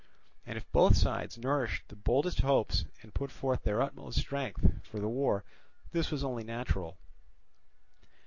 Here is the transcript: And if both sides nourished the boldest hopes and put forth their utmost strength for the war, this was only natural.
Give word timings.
And 0.47 0.57
if 0.57 0.65
both 0.71 0.97
sides 0.97 1.37
nourished 1.37 1.87
the 1.87 1.95
boldest 1.95 2.39
hopes 2.39 2.85
and 3.03 3.13
put 3.13 3.29
forth 3.29 3.61
their 3.61 3.83
utmost 3.83 4.17
strength 4.19 4.83
for 4.83 4.99
the 4.99 5.07
war, 5.07 5.43
this 5.91 6.09
was 6.09 6.23
only 6.23 6.43
natural. 6.43 6.97